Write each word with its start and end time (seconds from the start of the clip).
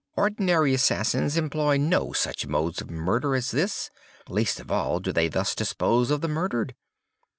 Ordinary 0.15 0.73
assassins 0.73 1.37
employ 1.37 1.77
no 1.77 2.11
such 2.11 2.47
modes 2.47 2.81
of 2.81 2.89
murder 2.89 3.35
as 3.35 3.51
this. 3.51 3.91
Least 4.27 4.59
of 4.59 4.71
all, 4.71 4.99
do 4.99 5.11
they 5.13 5.27
thus 5.27 5.53
dispose 5.53 6.09
of 6.09 6.21
the 6.21 6.27
murdered. 6.27 6.73